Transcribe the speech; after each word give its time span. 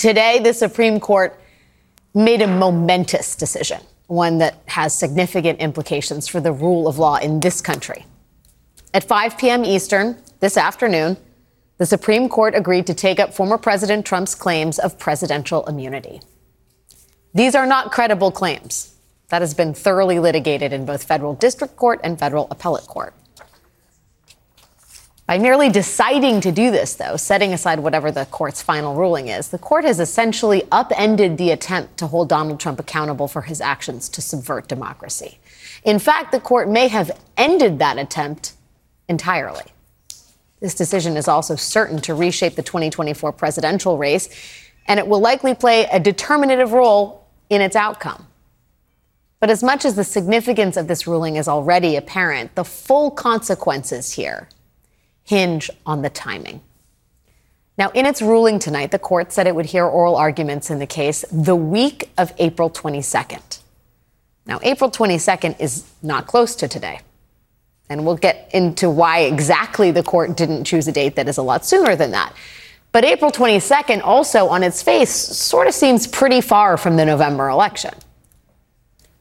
Today, 0.00 0.38
the 0.38 0.54
Supreme 0.54 0.98
Court 0.98 1.38
made 2.14 2.40
a 2.40 2.46
momentous 2.46 3.36
decision, 3.36 3.82
one 4.06 4.38
that 4.38 4.62
has 4.64 4.94
significant 4.94 5.60
implications 5.60 6.26
for 6.26 6.40
the 6.40 6.52
rule 6.52 6.88
of 6.88 6.98
law 6.98 7.16
in 7.16 7.38
this 7.38 7.60
country. 7.60 8.06
At 8.94 9.04
5 9.04 9.36
p.m. 9.36 9.62
Eastern 9.62 10.16
this 10.40 10.56
afternoon, 10.56 11.18
the 11.76 11.84
Supreme 11.84 12.30
Court 12.30 12.54
agreed 12.54 12.86
to 12.86 12.94
take 12.94 13.20
up 13.20 13.34
former 13.34 13.58
President 13.58 14.06
Trump's 14.06 14.34
claims 14.34 14.78
of 14.78 14.98
presidential 14.98 15.66
immunity. 15.66 16.22
These 17.34 17.54
are 17.54 17.66
not 17.66 17.92
credible 17.92 18.30
claims. 18.30 18.94
That 19.28 19.42
has 19.42 19.52
been 19.52 19.74
thoroughly 19.74 20.18
litigated 20.18 20.72
in 20.72 20.86
both 20.86 21.04
federal 21.04 21.34
district 21.34 21.76
court 21.76 22.00
and 22.02 22.18
federal 22.18 22.48
appellate 22.50 22.86
court. 22.86 23.12
By 25.30 25.38
merely 25.38 25.68
deciding 25.68 26.40
to 26.40 26.50
do 26.50 26.72
this, 26.72 26.94
though, 26.94 27.16
setting 27.16 27.52
aside 27.52 27.78
whatever 27.78 28.10
the 28.10 28.26
court's 28.26 28.60
final 28.60 28.96
ruling 28.96 29.28
is, 29.28 29.46
the 29.46 29.58
court 29.58 29.84
has 29.84 30.00
essentially 30.00 30.64
upended 30.72 31.38
the 31.38 31.52
attempt 31.52 31.98
to 31.98 32.08
hold 32.08 32.28
Donald 32.28 32.58
Trump 32.58 32.80
accountable 32.80 33.28
for 33.28 33.42
his 33.42 33.60
actions 33.60 34.08
to 34.08 34.20
subvert 34.20 34.66
democracy. 34.66 35.38
In 35.84 36.00
fact, 36.00 36.32
the 36.32 36.40
court 36.40 36.68
may 36.68 36.88
have 36.88 37.16
ended 37.36 37.78
that 37.78 37.96
attempt 37.96 38.54
entirely. 39.08 39.62
This 40.58 40.74
decision 40.74 41.16
is 41.16 41.28
also 41.28 41.54
certain 41.54 42.00
to 42.00 42.14
reshape 42.14 42.56
the 42.56 42.64
2024 42.64 43.30
presidential 43.30 43.98
race, 43.98 44.28
and 44.88 44.98
it 44.98 45.06
will 45.06 45.20
likely 45.20 45.54
play 45.54 45.84
a 45.92 46.00
determinative 46.00 46.72
role 46.72 47.28
in 47.48 47.60
its 47.60 47.76
outcome. 47.76 48.26
But 49.38 49.50
as 49.50 49.62
much 49.62 49.84
as 49.84 49.94
the 49.94 50.02
significance 50.02 50.76
of 50.76 50.88
this 50.88 51.06
ruling 51.06 51.36
is 51.36 51.46
already 51.46 51.94
apparent, 51.94 52.56
the 52.56 52.64
full 52.64 53.12
consequences 53.12 54.10
here 54.10 54.48
hinge 55.30 55.70
on 55.86 56.02
the 56.02 56.10
timing. 56.10 56.60
Now, 57.78 57.90
in 57.90 58.04
its 58.04 58.20
ruling 58.20 58.58
tonight, 58.58 58.90
the 58.90 58.98
court 58.98 59.32
said 59.32 59.46
it 59.46 59.54
would 59.54 59.66
hear 59.66 59.84
oral 59.86 60.16
arguments 60.16 60.70
in 60.70 60.80
the 60.80 60.88
case 60.88 61.24
the 61.30 61.54
week 61.54 62.10
of 62.18 62.32
April 62.38 62.68
22nd. 62.68 63.60
Now, 64.44 64.58
April 64.64 64.90
22nd 64.90 65.60
is 65.60 65.84
not 66.02 66.26
close 66.26 66.56
to 66.56 66.66
today. 66.66 67.00
And 67.88 68.04
we'll 68.04 68.16
get 68.16 68.50
into 68.52 68.90
why 68.90 69.20
exactly 69.20 69.92
the 69.92 70.02
court 70.02 70.36
didn't 70.36 70.64
choose 70.64 70.88
a 70.88 70.92
date 70.92 71.14
that 71.14 71.28
is 71.28 71.38
a 71.38 71.42
lot 71.42 71.64
sooner 71.64 71.94
than 71.94 72.10
that. 72.10 72.34
But 72.90 73.04
April 73.04 73.30
22nd, 73.30 74.02
also 74.02 74.48
on 74.48 74.64
its 74.64 74.82
face, 74.82 75.14
sort 75.14 75.68
of 75.68 75.74
seems 75.74 76.08
pretty 76.08 76.40
far 76.40 76.76
from 76.76 76.96
the 76.96 77.04
November 77.04 77.48
election. 77.48 77.94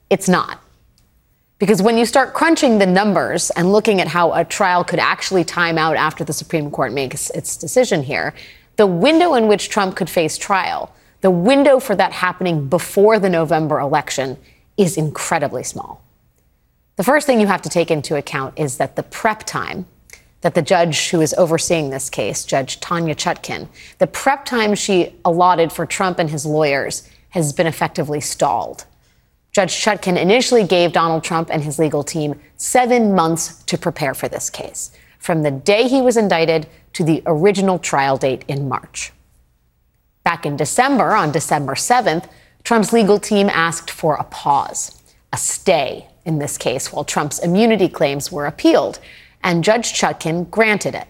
It's 0.09 0.27
not. 0.27 0.59
Because 1.59 1.81
when 1.81 1.97
you 1.97 2.05
start 2.05 2.33
crunching 2.33 2.79
the 2.79 2.85
numbers 2.85 3.49
and 3.52 3.73
looking 3.73 3.99
at 3.99 4.07
how 4.07 4.33
a 4.33 4.45
trial 4.45 4.85
could 4.85 4.99
actually 4.99 5.43
time 5.43 5.77
out 5.77 5.97
after 5.97 6.23
the 6.23 6.31
Supreme 6.31 6.71
Court 6.71 6.93
makes 6.93 7.29
its 7.31 7.57
decision 7.57 8.02
here, 8.02 8.33
the 8.77 8.88
window 8.88 9.33
in 9.33 9.47
which 9.47 9.67
Trump 9.67 9.97
could 9.97 10.09
face 10.09 10.37
trial, 10.37 10.95
the 11.19 11.30
window 11.30 11.81
for 11.81 11.97
that 11.97 12.13
happening 12.13 12.69
before 12.69 13.19
the 13.19 13.30
November 13.30 13.80
election, 13.80 14.37
is 14.77 14.95
incredibly 14.95 15.63
small. 15.63 16.02
The 16.95 17.03
first 17.03 17.27
thing 17.27 17.41
you 17.41 17.47
have 17.47 17.61
to 17.63 17.69
take 17.69 17.91
into 17.91 18.15
account 18.15 18.57
is 18.57 18.77
that 18.77 18.95
the 18.95 19.03
prep 19.03 19.43
time 19.43 19.85
that 20.41 20.55
the 20.55 20.61
judge 20.61 21.09
who 21.09 21.19
is 21.19 21.33
overseeing 21.33 21.89
this 21.89 22.09
case, 22.09 22.45
Judge 22.45 22.80
Tanya 22.80 23.13
Chutkan, 23.13 23.67
the 23.97 24.07
prep 24.07 24.45
time 24.45 24.73
she 24.73 25.13
allotted 25.25 25.73
for 25.73 25.85
Trump 25.85 26.19
and 26.19 26.30
his 26.30 26.45
lawyers 26.45 27.09
has 27.31 27.52
been 27.52 27.67
effectively 27.67 28.21
stalled. 28.21 28.85
Judge 29.52 29.73
Chutkan 29.73 30.17
initially 30.17 30.64
gave 30.64 30.94
Donald 30.94 31.23
Trump 31.23 31.50
and 31.52 31.64
his 31.64 31.80
legal 31.80 32.03
team 32.03 32.39
seven 32.55 33.16
months 33.16 33.64
to 33.64 33.78
prepare 33.78 34.14
for 34.14 34.28
this 34.28 34.50
case, 34.50 34.92
from 35.17 35.42
the 35.44 35.52
day 35.52 35.88
he 35.88 36.02
was 36.02 36.17
indicted 36.17 36.67
to 36.94 37.03
the 37.03 37.23
original 37.25 37.80
trial 37.80 38.17
date 38.17 38.45
in 38.47 38.70
March. 38.70 39.11
Back 40.23 40.45
in 40.45 40.55
December, 40.55 41.16
on 41.16 41.31
December 41.31 41.73
7th, 41.73 42.30
Trump's 42.64 42.94
legal 42.94 43.20
team 43.20 43.50
asked 43.50 43.89
for 43.89 44.16
a 44.16 44.23
pause, 44.25 45.02
a 45.33 45.38
stay 45.38 46.08
in 46.25 46.38
this 46.38 46.58
case, 46.58 46.94
while 46.94 47.03
Trump's 47.03 47.39
immunity 47.39 47.89
claims 47.89 48.32
were 48.32 48.45
appealed, 48.45 48.99
and 49.43 49.64
Judge 49.64 49.93
Chutkan 49.93 50.49
granted 50.52 50.93
it. 50.93 51.08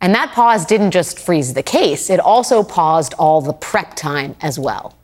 And 0.00 0.14
that 0.14 0.32
pause 0.32 0.64
didn't 0.64 0.92
just 0.92 1.18
freeze 1.18 1.52
the 1.54 1.62
case, 1.62 2.08
it 2.08 2.20
also 2.20 2.62
paused 2.62 3.14
all 3.18 3.40
the 3.40 3.52
prep 3.52 3.94
time 3.94 4.36
as 4.40 4.58
well. 4.58 4.96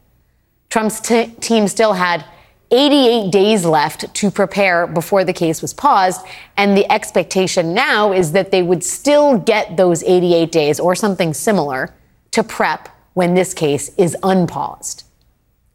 Trump's 0.70 1.00
t- 1.00 1.32
team 1.40 1.68
still 1.68 1.92
had 1.92 2.24
88 2.70 3.30
days 3.30 3.64
left 3.64 4.12
to 4.14 4.30
prepare 4.30 4.86
before 4.86 5.24
the 5.24 5.32
case 5.32 5.62
was 5.62 5.72
paused. 5.72 6.26
And 6.56 6.76
the 6.76 6.90
expectation 6.92 7.72
now 7.72 8.12
is 8.12 8.32
that 8.32 8.50
they 8.50 8.62
would 8.62 8.84
still 8.84 9.38
get 9.38 9.76
those 9.76 10.02
88 10.02 10.52
days 10.52 10.78
or 10.78 10.94
something 10.94 11.32
similar 11.32 11.94
to 12.32 12.42
prep 12.42 12.88
when 13.14 13.34
this 13.34 13.54
case 13.54 13.90
is 13.96 14.16
unpaused. 14.22 15.04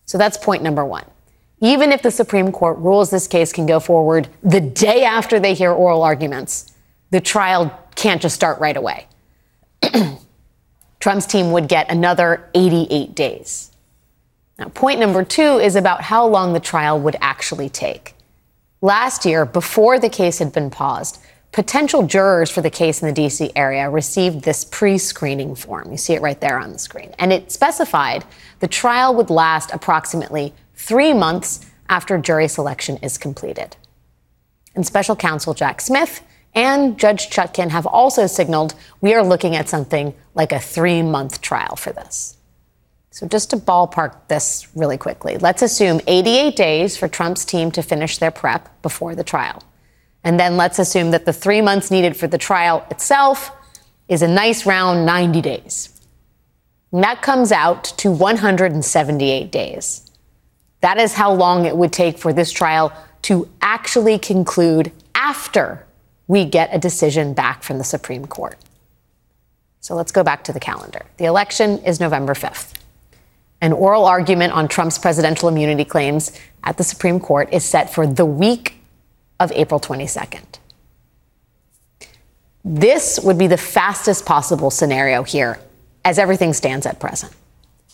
So 0.06 0.18
that's 0.18 0.38
point 0.38 0.62
number 0.62 0.86
one. 0.86 1.06
Even 1.62 1.92
if 1.92 2.02
the 2.02 2.12
Supreme 2.12 2.52
Court 2.52 2.78
rules 2.78 3.10
this 3.10 3.26
case 3.26 3.54
can 3.54 3.66
go 3.66 3.80
forward 3.80 4.28
the 4.44 4.60
day 4.60 5.04
after 5.04 5.40
they 5.40 5.54
hear 5.54 5.72
oral 5.72 6.04
arguments, 6.04 6.74
the 7.10 7.22
trial 7.22 7.80
can't 7.96 8.22
just 8.22 8.36
start 8.36 8.60
right 8.60 8.78
away. 8.78 9.08
Trump's 11.00 11.26
team 11.26 11.52
would 11.52 11.68
get 11.68 11.90
another 11.92 12.50
88 12.54 13.16
days. 13.16 13.73
Now, 14.60 14.66
point 14.70 15.00
number 15.00 15.24
two 15.24 15.60
is 15.60 15.76
about 15.76 16.02
how 16.02 16.28
long 16.28 16.54
the 16.54 16.60
trial 16.60 17.00
would 17.00 17.16
actually 17.22 17.70
take. 17.70 18.16
Last 18.82 19.26
year, 19.26 19.46
before 19.46 19.98
the 19.98 20.10
case 20.10 20.40
had 20.40 20.54
been 20.54 20.70
paused, 20.70 21.20
potential 21.52 22.06
jurors 22.06 22.52
for 22.52 22.62
the 22.62 22.70
case 22.70 23.02
in 23.02 23.14
the 23.14 23.22
DC 23.22 23.52
area 23.56 23.90
received 23.90 24.44
this 24.44 24.66
pre 24.66 24.98
screening 24.98 25.56
form. 25.56 25.92
You 25.92 25.98
see 25.98 26.14
it 26.14 26.22
right 26.22 26.40
there 26.40 26.60
on 26.60 26.74
the 26.74 26.80
screen. 26.80 27.14
And 27.18 27.32
it 27.32 27.52
specified 27.52 28.26
the 28.60 28.68
trial 28.68 29.16
would 29.16 29.30
last 29.30 29.72
approximately 29.74 30.54
three 30.76 31.14
months 31.14 31.66
after 31.90 32.18
jury 32.18 32.48
selection 32.48 32.98
is 32.98 33.18
completed. 33.18 33.76
And 34.76 34.86
special 34.86 35.16
counsel 35.16 35.54
Jack 35.54 35.82
Smith 35.82 36.22
and 36.56 36.98
Judge 37.00 37.30
Chutkan 37.30 37.70
have 37.70 37.86
also 37.86 38.28
signaled 38.28 38.76
we 39.02 39.14
are 39.14 39.24
looking 39.24 39.56
at 39.56 39.70
something 39.70 40.14
like 40.36 40.52
a 40.52 40.60
three 40.60 41.02
month 41.02 41.42
trial 41.42 41.76
for 41.76 41.92
this. 41.92 42.38
So, 43.14 43.28
just 43.28 43.52
to 43.52 43.58
ballpark 43.58 44.28
this 44.28 44.68
really 44.74 44.98
quickly, 44.98 45.38
let's 45.38 45.62
assume 45.62 46.02
88 46.08 46.56
days 46.56 46.98
for 46.98 47.08
Trump's 47.08 47.46
team 47.46 47.70
to 47.74 47.84
finish 47.84 48.18
their 48.18 48.32
prep 48.32 48.82
before 48.82 49.14
the 49.14 49.24
trial. 49.24 49.62
And 50.24 50.40
then 50.40 50.58
let's 50.58 50.80
assume 50.80 51.12
that 51.12 51.24
the 51.24 51.32
three 51.32 51.62
months 51.62 51.92
needed 51.92 52.18
for 52.18 52.26
the 52.26 52.40
trial 52.40 52.84
itself 52.90 53.52
is 54.08 54.24
a 54.24 54.28
nice 54.28 54.66
round 54.66 55.06
90 55.06 55.42
days. 55.42 56.02
And 56.92 57.04
that 57.04 57.22
comes 57.22 57.52
out 57.52 57.84
to 57.98 58.10
178 58.10 59.52
days. 59.52 60.10
That 60.82 60.98
is 60.98 61.14
how 61.14 61.34
long 61.34 61.68
it 61.68 61.78
would 61.78 61.94
take 61.94 62.18
for 62.18 62.34
this 62.34 62.52
trial 62.52 62.92
to 63.24 63.48
actually 63.62 64.18
conclude 64.18 64.92
after 65.14 65.86
we 66.26 66.46
get 66.46 66.74
a 66.74 66.80
decision 66.80 67.36
back 67.36 67.62
from 67.62 67.78
the 67.78 67.84
Supreme 67.84 68.26
Court. 68.26 68.58
So 69.82 69.94
let's 69.94 70.12
go 70.12 70.24
back 70.24 70.44
to 70.46 70.52
the 70.52 70.60
calendar. 70.60 71.06
The 71.18 71.26
election 71.26 71.78
is 71.84 72.00
November 72.00 72.34
5th. 72.34 72.80
An 73.64 73.72
oral 73.72 74.04
argument 74.04 74.52
on 74.52 74.68
Trump's 74.68 74.98
presidential 74.98 75.48
immunity 75.48 75.86
claims 75.86 76.38
at 76.66 76.76
the 76.76 76.84
Supreme 76.84 77.18
Court 77.18 77.48
is 77.54 77.64
set 77.64 77.94
for 77.94 78.06
the 78.06 78.26
week 78.26 78.76
of 79.40 79.54
April 79.54 79.80
22nd. 79.80 80.44
This 82.66 83.22
would 83.22 83.38
be 83.38 83.48
the 83.48 83.56
fastest 83.56 84.26
possible 84.26 84.70
scenario 84.70 85.24
here, 85.24 85.62
as 86.04 86.20
everything 86.20 86.52
stands 86.52 86.86
at 86.86 87.00
present. 87.00 87.32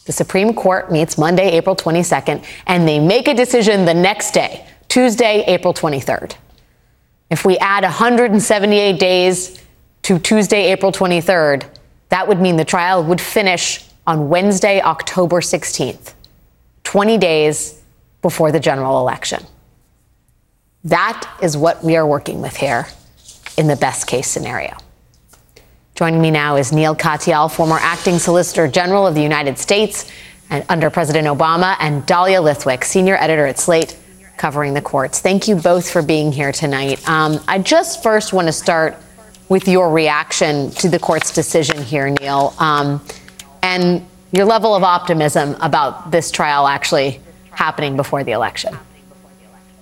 The 0.07 0.11
Supreme 0.11 0.55
Court 0.55 0.91
meets 0.91 1.19
Monday, 1.19 1.51
April 1.51 1.75
22nd, 1.75 2.43
and 2.65 2.87
they 2.87 2.97
make 2.97 3.27
a 3.27 3.35
decision 3.35 3.85
the 3.85 3.93
next 3.93 4.31
day, 4.31 4.65
Tuesday, 4.87 5.43
April 5.45 5.75
23rd. 5.75 6.33
If 7.29 7.45
we 7.45 7.59
add 7.59 7.83
178 7.83 8.99
days 8.99 9.61
to 10.01 10.17
Tuesday, 10.17 10.71
April 10.71 10.91
23rd, 10.91 11.65
that 12.09 12.27
would 12.27 12.41
mean 12.41 12.57
the 12.57 12.65
trial 12.65 13.03
would 13.03 13.21
finish 13.21 13.85
on 14.09 14.27
Wednesday, 14.27 14.81
October 14.81 15.39
16th, 15.39 16.15
20 16.83 17.19
days 17.19 17.79
before 18.23 18.51
the 18.51 18.59
general 18.59 18.99
election. 18.99 19.45
That 20.83 21.31
is 21.43 21.55
what 21.55 21.83
we 21.83 21.95
are 21.95 22.07
working 22.07 22.41
with 22.41 22.57
here 22.57 22.87
in 23.55 23.67
the 23.67 23.75
best 23.75 24.07
case 24.07 24.27
scenario. 24.27 24.75
Joining 25.93 26.19
me 26.21 26.31
now 26.31 26.55
is 26.55 26.71
Neal 26.71 26.95
Katyal, 26.95 27.53
former 27.53 27.77
acting 27.79 28.17
Solicitor 28.17 28.67
General 28.67 29.05
of 29.05 29.13
the 29.13 29.21
United 29.21 29.59
States 29.59 30.11
and 30.49 30.65
under 30.69 30.89
President 30.89 31.27
Obama, 31.27 31.75
and 31.79 32.03
Dahlia 32.07 32.41
Lithwick, 32.41 32.83
senior 32.83 33.15
editor 33.17 33.45
at 33.45 33.59
Slate, 33.59 33.95
covering 34.37 34.73
the 34.73 34.81
courts. 34.81 35.19
Thank 35.19 35.47
you 35.47 35.55
both 35.55 35.87
for 35.87 36.01
being 36.01 36.31
here 36.31 36.51
tonight. 36.51 37.07
Um, 37.07 37.39
I 37.47 37.59
just 37.59 38.01
first 38.01 38.33
want 38.33 38.47
to 38.47 38.53
start 38.53 38.97
with 39.49 39.67
your 39.67 39.91
reaction 39.91 40.71
to 40.71 40.89
the 40.89 40.97
court's 40.97 41.31
decision 41.31 41.83
here, 41.83 42.09
Neal. 42.09 42.55
Um, 42.57 43.05
and 43.63 44.05
your 44.31 44.45
level 44.45 44.75
of 44.75 44.83
optimism 44.83 45.55
about 45.61 46.11
this 46.11 46.31
trial 46.31 46.67
actually 46.67 47.19
happening 47.51 47.95
before 47.95 48.23
the 48.23 48.31
election. 48.31 48.77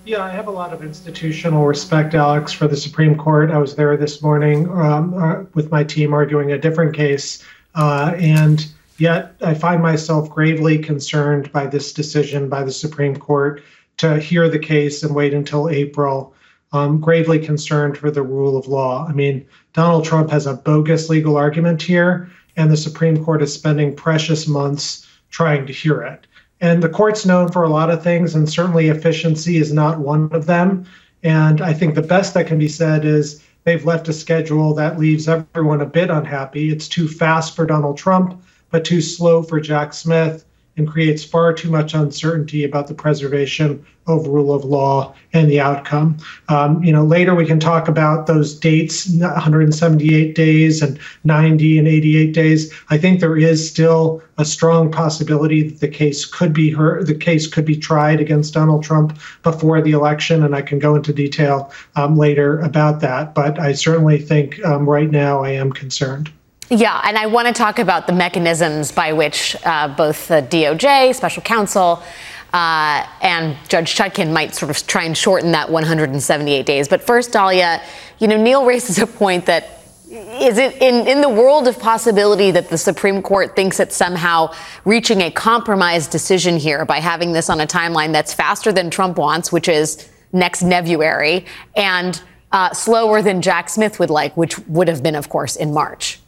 Yeah, 0.06 0.24
I 0.24 0.29
have 0.29 0.47
a 0.47 0.51
lot 0.51 0.71
of 0.71 0.81
institutional 0.81 1.65
respect, 1.65 2.13
Alex, 2.13 2.53
for 2.53 2.68
the 2.68 2.77
Supreme 2.77 3.18
Court. 3.18 3.51
I 3.51 3.57
was 3.57 3.75
there 3.75 3.97
this 3.97 4.21
morning 4.21 4.69
um, 4.69 5.13
uh, 5.13 5.44
with 5.53 5.69
my 5.69 5.83
team 5.83 6.13
arguing 6.13 6.53
a 6.53 6.57
different 6.57 6.95
case. 6.95 7.44
Uh, 7.75 8.15
and 8.18 8.65
Yet 8.97 9.35
I 9.41 9.53
find 9.53 9.81
myself 9.81 10.30
gravely 10.30 10.80
concerned 10.80 11.51
by 11.51 11.68
this 11.68 11.94
decision 11.94 12.50
by 12.50 12.63
the 12.63 12.71
Supreme 12.71 13.15
Court 13.15 13.63
to 13.97 14.19
hear 14.19 14.50
the 14.50 14.59
case 14.59 15.03
and 15.03 15.13
wait 15.13 15.33
until 15.33 15.69
April. 15.69 16.33
Um, 16.73 17.00
gravely 17.00 17.39
concerned 17.39 17.97
for 17.97 18.12
the 18.12 18.21
rule 18.21 18.57
of 18.57 18.68
law. 18.68 19.07
I 19.07 19.13
mean, 19.13 19.45
Donald 19.71 20.03
Trump 20.03 20.30
has 20.31 20.47
a 20.47 20.53
bogus 20.53 21.09
legal 21.09 21.38
argument 21.38 21.81
here, 21.81 22.30
and 22.57 22.69
the 22.69 22.77
Supreme 22.77 23.24
Court 23.24 23.42
is 23.42 23.54
spending 23.54 23.95
precious 23.95 24.48
months 24.48 25.07
trying 25.30 25.65
to 25.68 25.74
hear 25.74 26.01
it. 26.01 26.27
And 26.59 26.81
the 26.81 26.89
court's 26.89 27.25
known 27.25 27.51
for 27.51 27.63
a 27.63 27.69
lot 27.69 27.92
of 27.92 28.04
things, 28.04 28.33
and 28.33 28.50
certainly 28.50 28.89
efficiency 28.89 29.57
is 29.57 29.71
not 29.71 30.00
one 30.00 30.30
of 30.33 30.48
them. 30.48 30.86
And 31.24 31.62
I 31.62 31.71
think 31.74 31.94
the 31.94 32.01
best 32.01 32.33
that 32.33 32.48
can 32.48 32.57
be 32.57 32.68
said 32.68 33.06
is 33.06 33.44
they've 33.63 33.86
left 33.86 34.07
a 34.07 34.13
schedule 34.13 34.74
that 34.74 35.00
leaves 35.00 35.27
everyone 35.27 35.81
a 35.81 35.86
bit 35.86 36.09
unhappy. 36.09 36.71
It's 36.71 36.88
too 36.88 37.07
fast 37.07 37.56
for 37.56 37.65
Donald 37.65 37.98
Trump, 37.98 38.44
but 38.71 38.83
too 38.83 39.01
slow 39.01 39.44
for 39.44 39.59
Jack 39.59 39.94
Smith 39.94 40.45
and 40.77 40.88
creates 40.88 41.24
far 41.24 41.53
too 41.53 41.69
much 41.69 41.94
uncertainty 41.94 42.63
about 42.63 42.88
the 42.88 42.94
preservation 42.94 43.85
of 44.07 44.27
rule 44.27 44.53
of 44.53 44.63
law 44.63 45.13
and 45.33 45.51
the 45.51 45.59
outcome. 45.59 46.18
Um, 46.47 46.81
you 46.83 46.94
know, 46.94 47.03
later 47.03 47.35
we 47.35 47.45
can 47.45 47.59
talk 47.59 47.88
about 47.88 48.25
those 48.25 48.57
dates 48.57 49.09
178 49.09 50.33
days 50.33 50.81
and 50.81 50.97
90 51.25 51.77
and 51.77 51.88
88 51.88 52.33
days. 52.33 52.74
I 52.89 52.97
think 52.97 53.19
there 53.19 53.38
is 53.38 53.69
still 53.69 54.21
a 54.38 54.45
strong 54.45 54.91
possibility 54.91 55.69
that 55.69 55.79
the 55.81 55.88
case 55.88 56.25
could 56.25 56.53
be 56.53 56.69
heard, 56.69 57.07
the 57.07 57.15
case 57.15 57.47
could 57.47 57.65
be 57.65 57.75
tried 57.75 58.21
against 58.21 58.53
Donald 58.53 58.83
Trump 58.83 59.18
before 59.44 59.81
the 59.81 59.91
election, 59.91 60.44
and 60.44 60.56
I 60.56 60.62
can 60.62 60.80
go 60.80 60.95
into 60.95 61.12
detail 61.12 61.71
um, 61.95 62.15
later 62.15 62.59
about 62.59 63.01
that. 63.01 63.33
But 63.33 63.59
I 63.59 63.73
certainly 63.73 64.19
think 64.19 64.63
um, 64.65 64.88
right 64.88 65.09
now 65.12 65.44
I 65.44 65.50
am 65.51 65.71
concerned. 65.71 66.31
Yeah, 66.69 67.00
and 67.06 67.18
I 67.18 67.28
want 67.28 67.48
to 67.48 67.54
talk 67.54 67.80
about 67.80 68.08
the 68.08 68.14
mechanisms 68.14 68.92
by 68.92 69.14
which 69.14 69.56
uh, 69.64 69.88
both 69.88 70.28
the 70.28 70.42
DOJ, 70.42 71.16
special 71.16 71.42
counsel, 71.42 72.04
uh, 72.52 73.08
and 73.22 73.56
Judge 73.69 73.96
Chutkan 73.96 74.34
might 74.34 74.54
sort 74.54 74.69
of 74.69 74.86
try 74.86 75.04
and 75.04 75.18
shorten 75.18 75.54
that 75.54 75.69
178 75.69 76.66
days. 76.66 76.90
But 76.90 77.02
first, 77.02 77.31
Dahlia, 77.31 77.81
you 78.19 78.28
know, 78.28 78.36
Neal 78.36 78.66
raises 78.66 79.00
a 79.00 79.08
point 79.08 79.46
that 79.46 79.81
is 80.10 80.58
it 80.58 80.81
in, 80.81 81.08
in 81.08 81.22
the 81.22 81.30
world 81.30 81.69
of 81.69 81.80
possibility 81.80 82.52
that 82.52 82.69
the 82.69 82.78
Supreme 82.78 83.22
Court 83.22 83.56
thinks 83.56 83.80
it's 83.80 83.96
somehow 83.96 84.54
reaching 84.84 85.22
a 85.22 85.31
compromise 85.31 86.08
decision 86.08 86.58
here 86.58 86.84
by 86.84 87.00
having 87.00 87.31
this 87.31 87.50
on 87.50 87.62
a 87.62 87.68
timeline 87.68 88.12
that's 88.12 88.34
faster 88.34 88.74
than 88.74 88.90
Trump 88.90 89.18
wants, 89.18 89.54
which 89.54 89.69
is 89.69 90.10
next 90.34 90.62
February, 90.62 91.46
and 91.78 92.22
uh, 92.52 92.74
slower 92.74 93.22
than 93.22 93.42
Jack 93.42 93.69
Smith 93.69 94.00
would 94.00 94.10
like, 94.10 94.36
which 94.36 94.60
would 94.68 94.90
have 94.90 95.02
been, 95.02 95.16
of 95.16 95.30
course, 95.30 95.56
in 95.56 95.74
March? 95.74 96.19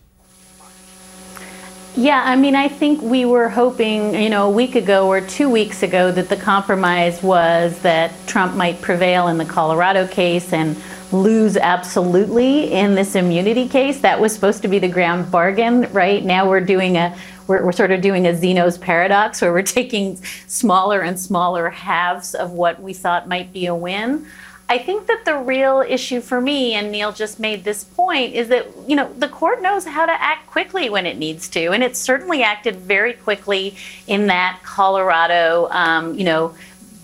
Yeah, 1.95 2.21
I 2.23 2.35
mean, 2.35 2.55
I 2.55 2.67
think 2.67 3.01
we 3.01 3.25
were 3.25 3.49
hoping, 3.49 4.13
you 4.13 4.29
know, 4.29 4.47
a 4.47 4.51
week 4.51 4.75
ago 4.75 5.07
or 5.07 5.21
two 5.21 5.49
weeks 5.49 5.81
ago 5.81 6.11
that 6.11 6.29
the 6.29 6.37
compromise 6.37 7.21
was 7.23 7.79
that 7.79 8.13
Trump 8.27 8.55
might 8.55 8.79
prevail 8.79 9.27
in 9.27 9.37
the 9.37 9.45
Colorado 9.45 10.07
case 10.07 10.53
and 10.53 10.77
lose 11.11 11.57
absolutely 11.57 12.71
in 12.71 12.93
this 12.93 13.15
immunity 13.15 13.67
case. 13.67 13.99
That 14.01 14.19
was 14.19 14.33
supposed 14.33 14.61
to 14.61 14.67
be 14.67 14.77
the 14.77 14.87
ground 14.87 15.31
bargain, 15.31 15.91
right? 15.91 16.23
Now 16.23 16.47
we're 16.47 16.61
doing 16.61 16.97
a 16.97 17.17
we're, 17.47 17.65
we're 17.65 17.71
sort 17.71 17.89
of 17.89 18.01
doing 18.01 18.27
a 18.27 18.35
Zeno's 18.35 18.77
paradox 18.77 19.41
where 19.41 19.51
we're 19.51 19.61
taking 19.63 20.17
smaller 20.47 21.01
and 21.01 21.19
smaller 21.19 21.69
halves 21.69 22.35
of 22.35 22.51
what 22.51 22.79
we 22.81 22.93
thought 22.93 23.27
might 23.27 23.51
be 23.51 23.65
a 23.65 23.73
win. 23.73 24.27
I 24.71 24.77
think 24.77 25.07
that 25.07 25.25
the 25.25 25.35
real 25.35 25.83
issue 25.85 26.21
for 26.21 26.39
me, 26.39 26.75
and 26.75 26.91
Neil 26.91 27.11
just 27.11 27.39
made 27.39 27.63
this 27.63 27.83
point, 27.83 28.35
is 28.35 28.49
that 28.49 28.67
you 28.87 28.95
know 28.95 29.11
the 29.13 29.27
court 29.27 29.63
knows 29.63 29.83
how 29.85 30.05
to 30.05 30.11
act 30.11 30.45
quickly 30.47 30.91
when 30.91 31.07
it 31.07 31.17
needs 31.17 31.49
to, 31.49 31.71
and 31.71 31.83
it 31.83 31.97
certainly 31.97 32.43
acted 32.43 32.75
very 32.75 33.13
quickly 33.13 33.75
in 34.05 34.27
that 34.27 34.59
Colorado, 34.63 35.67
um, 35.71 36.13
you 36.13 36.23
know, 36.23 36.53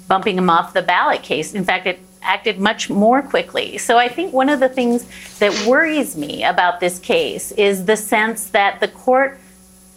bumping 0.08 0.38
him 0.38 0.48
off 0.48 0.74
the 0.74 0.84
ballot 0.84 1.24
case. 1.24 1.56
In 1.56 1.64
fact, 1.64 1.88
it 1.88 2.00
acted 2.22 2.60
much 2.60 2.88
more 2.90 3.24
quickly. 3.24 3.80
So 3.80 3.98
I 3.98 4.10
think 4.10 4.32
one 4.32 4.50
of 4.50 4.60
the 4.60 4.70
things 4.70 5.08
that 5.40 5.66
worries 5.66 6.16
me 6.16 6.44
about 6.44 6.80
this 6.80 7.00
case 7.00 7.52
is 7.54 7.86
the 7.86 7.98
sense 7.98 8.48
that 8.50 8.80
the 8.80 8.88
court 8.88 9.40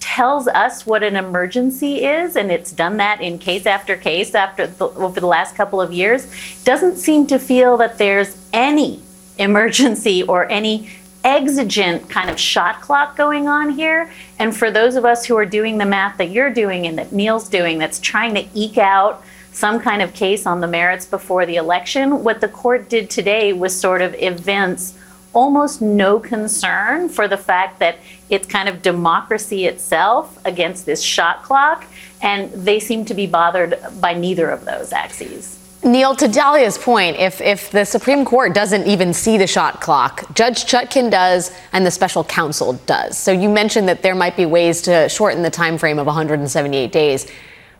tells 0.00 0.48
us 0.48 0.86
what 0.86 1.02
an 1.02 1.16
emergency 1.16 2.04
is, 2.04 2.36
and 2.36 2.50
it's 2.50 2.72
done 2.72 2.96
that 2.98 3.20
in 3.20 3.38
case 3.38 3.66
after 3.66 3.96
case 3.96 4.34
after 4.34 4.66
the, 4.66 4.88
over 4.90 5.20
the 5.20 5.26
last 5.26 5.54
couple 5.54 5.80
of 5.80 5.92
years, 5.92 6.26
doesn't 6.64 6.96
seem 6.96 7.26
to 7.26 7.38
feel 7.38 7.76
that 7.76 7.98
there's 7.98 8.36
any 8.52 9.02
emergency 9.38 10.22
or 10.22 10.50
any 10.50 10.88
exigent 11.24 12.08
kind 12.08 12.30
of 12.30 12.38
shot 12.38 12.80
clock 12.80 13.16
going 13.16 13.48
on 13.48 13.70
here. 13.70 14.10
And 14.38 14.56
for 14.56 14.70
those 14.70 14.94
of 14.96 15.04
us 15.04 15.24
who 15.24 15.36
are 15.36 15.46
doing 15.46 15.78
the 15.78 15.84
math 15.84 16.16
that 16.18 16.30
you're 16.30 16.52
doing 16.52 16.86
and 16.86 16.98
that 16.98 17.12
Neal's 17.12 17.48
doing, 17.48 17.78
that's 17.78 17.98
trying 17.98 18.34
to 18.34 18.46
eke 18.54 18.78
out 18.78 19.22
some 19.52 19.80
kind 19.80 20.02
of 20.02 20.14
case 20.14 20.46
on 20.46 20.60
the 20.60 20.68
merits 20.68 21.04
before 21.04 21.44
the 21.44 21.56
election, 21.56 22.22
what 22.22 22.40
the 22.40 22.48
court 22.48 22.88
did 22.88 23.10
today 23.10 23.52
was 23.52 23.78
sort 23.78 24.00
of 24.00 24.14
evince 24.14 24.96
almost 25.32 25.80
no 25.82 26.18
concern 26.18 27.08
for 27.08 27.28
the 27.28 27.36
fact 27.36 27.78
that 27.78 27.98
it's 28.30 28.46
kind 28.46 28.68
of 28.68 28.82
democracy 28.82 29.66
itself 29.66 30.38
against 30.44 30.86
this 30.86 31.02
shot 31.02 31.42
clock, 31.42 31.84
and 32.22 32.50
they 32.52 32.80
seem 32.80 33.04
to 33.04 33.14
be 33.14 33.26
bothered 33.26 33.78
by 34.00 34.14
neither 34.14 34.48
of 34.50 34.64
those 34.64 34.92
axes. 34.92 35.58
Neal, 35.84 36.16
to 36.16 36.26
Dahlia's 36.26 36.76
point, 36.76 37.18
if, 37.18 37.40
if 37.40 37.70
the 37.70 37.84
Supreme 37.84 38.24
Court 38.24 38.52
doesn't 38.52 38.86
even 38.86 39.14
see 39.14 39.38
the 39.38 39.46
shot 39.46 39.80
clock, 39.80 40.34
Judge 40.34 40.64
Chutkan 40.64 41.08
does 41.08 41.52
and 41.72 41.86
the 41.86 41.90
special 41.90 42.24
counsel 42.24 42.72
does. 42.86 43.16
So 43.16 43.30
you 43.30 43.48
mentioned 43.48 43.88
that 43.88 44.02
there 44.02 44.16
might 44.16 44.36
be 44.36 44.44
ways 44.44 44.82
to 44.82 45.08
shorten 45.08 45.42
the 45.42 45.50
time 45.50 45.78
frame 45.78 46.00
of 46.00 46.06
178 46.06 46.90
days. 46.90 47.28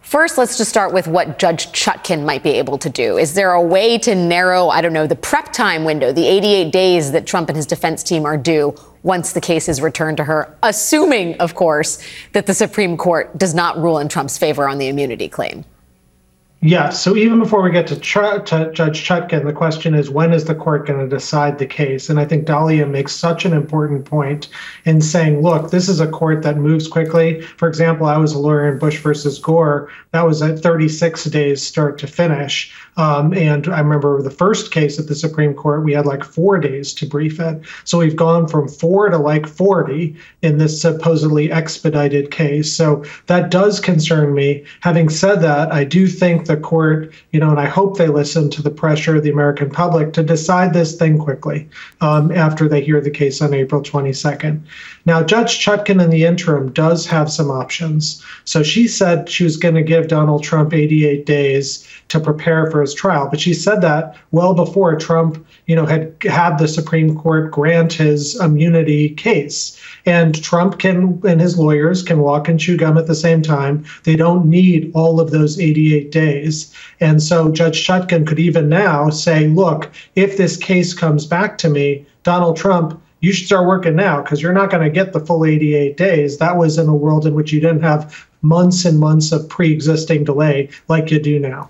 First, 0.01 0.39
let's 0.39 0.57
just 0.57 0.71
start 0.71 0.95
with 0.95 1.07
what 1.07 1.39
Judge 1.39 1.67
Chutkan 1.67 2.25
might 2.25 2.43
be 2.43 2.53
able 2.53 2.79
to 2.79 2.89
do. 2.89 3.19
Is 3.19 3.35
there 3.35 3.53
a 3.53 3.61
way 3.61 3.99
to 3.99 4.15
narrow, 4.15 4.69
I 4.69 4.81
don't 4.81 4.93
know, 4.95 5.07
the 5.07 5.17
prep 5.17 5.53
time 5.53 5.85
window, 5.85 6.13
the 6.13 6.27
88 6.27 6.73
days 6.73 7.13
that 7.13 7.27
Trump 7.27 7.51
and 7.51 7.57
his 7.57 7.67
defense 7.67 8.03
team 8.03 8.25
are 8.25 8.39
due 8.39 8.75
once 9.03 9.33
the 9.33 9.41
case 9.41 9.69
is 9.69 9.83
returned 9.83 10.17
to 10.17 10.25
her, 10.25 10.57
assuming, 10.63 11.39
of 11.41 11.55
course, 11.55 12.03
that 12.33 12.47
the 12.47 12.55
Supreme 12.55 12.97
Court 12.97 13.37
does 13.37 13.55
not 13.55 13.77
rule 13.79 13.99
in 13.99 14.09
Trump's 14.09 14.39
favor 14.39 14.69
on 14.69 14.79
the 14.79 14.89
immunity 14.89 15.29
claim? 15.29 15.65
Yeah. 16.61 16.89
So 16.89 17.17
even 17.17 17.39
before 17.39 17.63
we 17.63 17.71
get 17.71 17.87
to, 17.87 18.01
Ch- 18.01 18.45
to 18.51 18.73
Judge 18.75 19.07
Chutkan, 19.07 19.45
the 19.45 19.53
question 19.53 19.95
is 19.95 20.11
when 20.11 20.33
is 20.33 20.47
the 20.47 20.57
court 20.57 20.89
going 20.89 20.99
to 20.99 21.07
decide 21.07 21.57
the 21.57 21.67
case? 21.67 22.11
And 22.11 22.19
I 22.19 22.25
think 22.25 22.47
Dahlia 22.47 22.85
makes 22.85 23.15
such 23.15 23.45
an 23.45 23.53
important 23.53 24.05
point 24.05 24.49
in 24.85 25.01
saying, 25.01 25.41
look, 25.41 25.71
this 25.71 25.89
is 25.89 26.01
a 26.01 26.09
court 26.09 26.43
that 26.43 26.57
moves 26.57 26.89
quickly. 26.89 27.43
For 27.43 27.69
example, 27.69 28.07
I 28.09 28.17
was 28.17 28.33
a 28.33 28.41
lawyer 28.41 28.73
in 28.73 28.81
Bush 28.81 28.99
versus 28.99 29.39
Gore. 29.39 29.89
That 30.11 30.27
was 30.27 30.43
at 30.43 30.59
36 30.59 31.25
days 31.27 31.65
start 31.65 31.97
to 31.99 32.09
finish. 32.09 32.75
Um, 32.97 33.33
and 33.33 33.69
I 33.69 33.79
remember 33.79 34.21
the 34.21 34.31
first 34.31 34.73
case 34.73 34.99
at 34.99 35.07
the 35.07 35.15
Supreme 35.15 35.55
Court, 35.55 35.85
we 35.85 35.93
had 35.93 36.07
like 36.07 36.25
four 36.25 36.59
days 36.59 36.93
to 36.95 37.07
brief 37.07 37.39
it. 37.39 37.63
So 37.85 37.99
we've 37.99 38.17
gone 38.17 38.49
from 38.49 38.67
four 38.67 39.09
to 39.09 39.17
like 39.17 39.47
40 39.47 40.17
in 40.43 40.59
this 40.59 40.83
supposedly 40.83 41.53
expedited 41.53 42.33
case. 42.33 42.75
So 42.75 43.05
that 43.27 43.53
does 43.53 43.79
concern 43.79 44.35
me. 44.35 44.65
Having 44.81 45.11
said 45.11 45.37
that, 45.43 45.73
I 45.73 45.85
do 45.85 46.09
think 46.09 46.48
the 46.49 46.57
court, 46.57 47.13
you 47.31 47.39
know, 47.39 47.51
and 47.51 47.61
I 47.61 47.67
hope 47.67 47.97
they 47.97 48.09
listen 48.09 48.51
to 48.51 48.63
the 48.63 48.71
pressure 48.71 49.17
of 49.17 49.23
the 49.23 49.31
American 49.31 49.71
public 49.71 50.13
to 50.15 50.23
decide 50.25 50.75
this 50.75 50.97
thing 50.97 51.19
quickly 51.19 51.69
um, 52.01 52.33
after 52.33 52.69
they 52.69 52.81
hear 52.81 53.01
the 53.01 53.11
case 53.11 53.41
on 53.41 53.55
April 53.55 53.81
22nd. 53.81 54.61
Now, 55.07 55.23
Judge 55.23 55.65
Chutkan 55.65 56.03
in 56.03 56.11
the 56.11 56.25
interim 56.25 56.73
does 56.73 57.07
have 57.07 57.31
some 57.31 57.51
options. 57.51 58.23
So 58.45 58.63
she 58.63 58.89
said 58.89 59.29
she 59.29 59.45
was 59.45 59.57
going 59.57 59.75
to 59.77 59.83
give 59.83 60.09
Donald 60.09 60.43
Trump 60.43 60.75
88 60.75 61.25
days 61.25 61.87
to 62.09 62.21
prepare 62.21 62.71
for 62.71 62.81
his 62.81 62.95
trial, 62.95 63.29
but 63.31 63.41
she 63.41 63.55
said 63.55 63.81
that 63.83 64.17
well 64.31 64.55
before 64.55 64.97
Trump, 64.97 65.47
you 65.67 65.77
know, 65.77 65.87
had 65.87 66.15
had 66.23 66.59
the 66.59 66.69
Supreme 66.69 67.17
Court 67.17 67.51
grant 67.51 67.93
his 67.93 68.39
immunity 68.41 69.11
case. 69.11 69.79
And 70.07 70.43
Trump 70.43 70.79
can 70.79 71.21
and 71.25 71.41
his 71.41 71.59
lawyers 71.59 72.03
can 72.03 72.21
walk 72.21 72.49
and 72.49 72.59
chew 72.59 72.77
gum 72.77 72.97
at 72.97 73.07
the 73.07 73.15
same 73.15 73.43
time. 73.43 73.85
They 74.05 74.17
don't 74.17 74.47
need 74.47 74.91
all 74.95 75.21
of 75.21 75.31
those 75.31 75.61
88 75.61 76.11
days. 76.11 76.38
And 77.01 77.23
so 77.23 77.51
Judge 77.51 77.87
Chutkan 77.87 78.27
could 78.27 78.39
even 78.39 78.69
now 78.69 79.11
say, 79.11 79.49
look, 79.49 79.91
if 80.15 80.37
this 80.37 80.57
case 80.57 80.95
comes 80.95 81.27
back 81.27 81.59
to 81.59 81.69
me, 81.69 82.07
Donald 82.23 82.57
Trump 82.57 83.01
you 83.21 83.33
should 83.33 83.47
start 83.47 83.67
working 83.67 83.97
now 83.97 84.23
because 84.23 84.41
you're 84.41 84.53
not 84.53 84.71
going 84.71 84.83
to 84.83 84.91
get 84.91 85.13
the 85.13 85.21
full 85.21 85.45
88 85.45 85.97
days. 85.97 86.39
That 86.39 86.57
was 86.57 86.79
in 86.79 86.89
a 86.89 86.95
world 86.95 87.27
in 87.27 87.35
which 87.35 87.53
you 87.53 87.61
didn't 87.61 87.83
have 87.83 88.27
months 88.43 88.85
and 88.85 88.99
months 88.99 89.33
of 89.33 89.49
pre 89.49 89.73
existing 89.73 90.25
delay 90.25 90.71
like 90.89 91.11
you 91.11 91.19
do 91.19 91.39
now. 91.39 91.69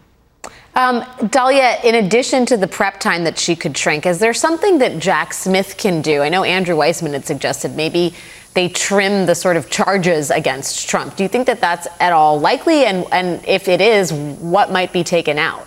Um, 0.75 1.05
Dahlia, 1.31 1.79
in 1.83 1.97
addition 1.97 2.47
to 2.47 2.57
the 2.57 2.69
prep 2.69 3.01
time 3.01 3.25
that 3.25 3.37
she 3.37 3.57
could 3.57 3.77
shrink, 3.77 4.07
is 4.07 4.21
there 4.21 4.35
something 4.35 4.79
that 4.79 5.01
Jack 5.01 5.33
Smith 5.33 5.77
can 5.77 6.03
do? 6.03 6.23
I 6.23 6.29
know 6.29 6.45
Andrew 6.45 6.77
Weissmann 6.77 7.15
had 7.15 7.27
suggested 7.27 7.75
maybe 7.75 8.15
they 8.59 8.69
trim 8.69 9.25
the 9.25 9.37
sort 9.37 9.57
of 9.57 9.71
charges 9.71 10.33
against 10.33 10.89
Trump. 10.89 11.15
Do 11.15 11.23
you 11.23 11.29
think 11.29 11.47
that 11.47 11.61
that's 11.61 11.87
at 12.01 12.13
all 12.13 12.41
likely? 12.41 12.87
And, 12.87 13.07
and 13.13 13.41
if 13.47 13.69
it 13.69 13.81
is, 13.81 14.13
what 14.13 14.73
might 14.73 14.93
be 14.93 15.05
taken 15.05 15.39
out? 15.39 15.65